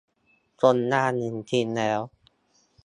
[0.61, 1.99] ส่งงานหนึ่งชิ้นแล้ว